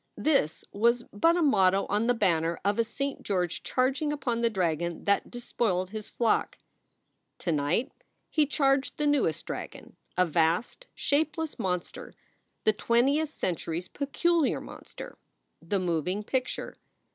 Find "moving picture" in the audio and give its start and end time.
15.77-16.77